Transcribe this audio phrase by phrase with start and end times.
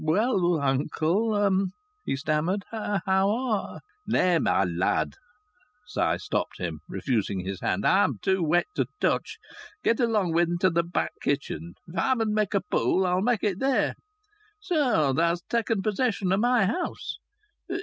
[0.03, 1.67] "Well, uncle,"
[2.03, 5.13] he stammered, "how are" "Nay, my lad,"
[5.85, 7.85] Si stopped him, refusing his hand.
[7.85, 9.37] "I'm too wet to touch.
[9.83, 11.75] Get along into th' back kitchen.
[11.87, 13.93] If I mun make a pool I'll make it there.
[14.59, 17.17] So thou's taken possession o' my house!"